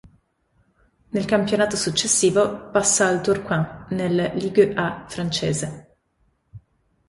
Nel 1.09 1.25
campionato 1.25 1.75
successivo 1.75 2.71
passa 2.71 3.05
al 3.07 3.21
Tourcoing 3.21 3.89
nel 3.89 4.31
Ligue 4.33 4.73
A 4.73 5.05
francese. 5.07 5.97